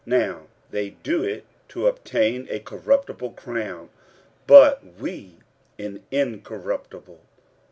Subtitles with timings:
[0.03, 3.89] Now they do it to obtain a corruptible crown;
[4.47, 5.35] but we
[5.77, 7.19] an incorruptible.